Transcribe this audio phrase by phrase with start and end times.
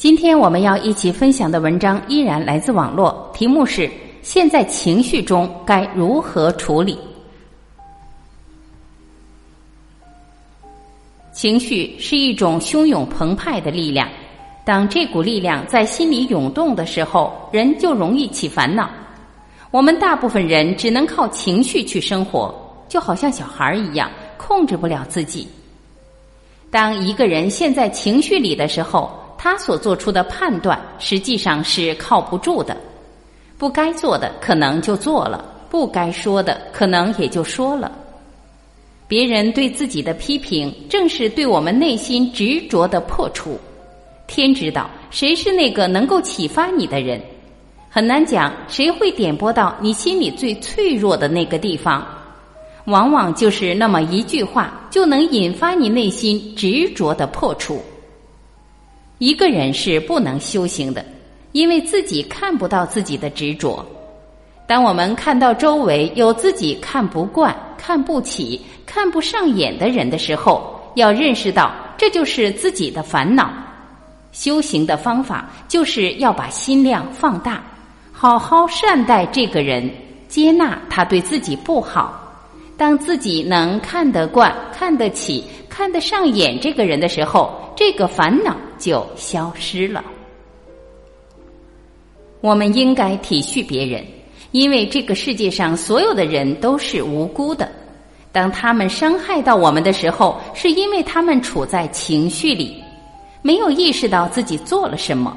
[0.00, 3.86] 今天我们要一起分享的文章依然来自网络，题目是
[4.24, 6.98] “现在情绪中该如何处理”。
[11.34, 14.08] 情绪是一种汹涌澎湃的力量，
[14.64, 18.88] 当这股力量在心里涌动的时候，人就容易起烦恼。
[19.70, 22.54] 我们大部分人只能靠情绪去生活，
[22.88, 25.46] 就好像小孩一样，控制不了自己。
[26.70, 29.10] 当一个人陷在情绪里的时候，
[29.42, 32.76] 他所做出的判断实际上是靠不住的。
[33.56, 37.90] 不该做的可能就做了，不该说的可能也就说了。
[39.08, 43.58] 别人对自己的批评，正是对我们内心执着的破除。
[44.26, 47.18] 天知道谁是那个能够启发你的人，
[47.88, 52.06] 很难讲谁会点拨到你心里最脆弱的那个地方。
[52.84, 57.82] 往往就是那么一句话，就能引发你内心执着的破除。
[59.20, 61.04] 一个人是不能修行的，
[61.52, 63.84] 因为自己看不到自己的执着。
[64.66, 73.52] 当我们看到周围有自己看不惯、看不起、看不上眼的人的时候，要认识到这就是自己的烦恼。
[74.32, 77.62] 修行的方法就是要把心量放大，
[78.10, 79.90] 好好善待这个人，
[80.28, 82.16] 接纳他对自己不好。
[82.74, 90.02] 当自己能看得惯、看得起、看得上眼这个人的时候，这个烦恼就消失了。
[92.40, 94.02] 我们应该体恤别人，
[94.50, 97.70] 因为这个世界上所有的人都是无辜的。
[98.32, 102.82] 当他们伤害到我们的时候，是因为他们处在情绪里，
[103.42, 105.36] 没有意识到自己做了什么。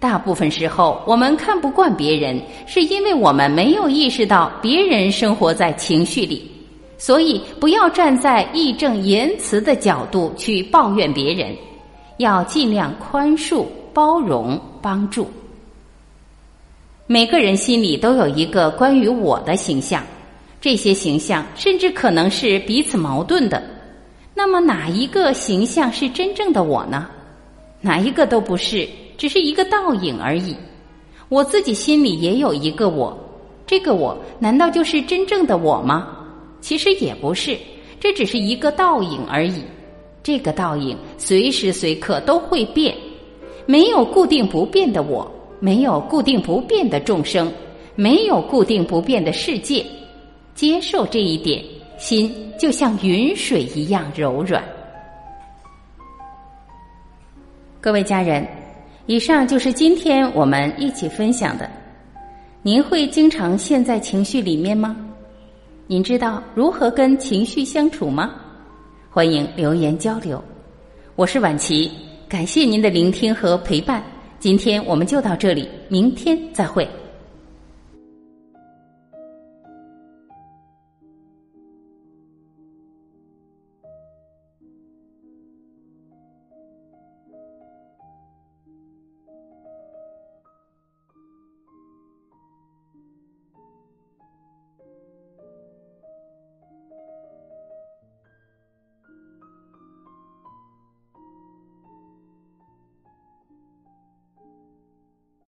[0.00, 6.50] 大部分时候，我们看不惯别人，是因为我们没有意识到别人生活在情绪里。
[6.98, 11.56] 所以，不要站在义正言辞的角度去抱怨别人，
[12.18, 13.64] 要尽量宽恕、
[13.94, 15.28] 包容、帮助。
[17.06, 20.04] 每个人心里都有一个关于我的形象，
[20.60, 23.62] 这些形象甚至可能是彼此矛盾的。
[24.34, 27.08] 那么，哪一个形象是真正的我呢？
[27.80, 30.54] 哪一个都不是，只是一个倒影而已。
[31.28, 33.16] 我自己心里也有一个我，
[33.66, 36.08] 这个我难道就是真正的我吗？
[36.60, 37.56] 其实也不是，
[38.00, 39.62] 这只是一个倒影而已。
[40.28, 42.94] 这个倒影随时随刻都会变，
[43.64, 45.26] 没有固定不变的我，
[45.58, 47.50] 没有固定不变的众生，
[47.94, 49.82] 没有固定不变的世界。
[50.54, 51.64] 接受这一点，
[51.96, 54.62] 心就像云水一样柔软。
[57.80, 58.46] 各位家人，
[59.06, 61.70] 以上就是今天我们一起分享的。
[62.60, 64.94] 您会经常陷在情绪里面吗？
[65.86, 68.34] 您知道如何跟情绪相处吗？
[69.18, 70.40] 欢迎留言交流。
[71.16, 71.90] 我是婉琪，
[72.28, 74.00] 感谢您的聆听和陪伴。
[74.38, 76.88] 今天我们就到这里，明天再会。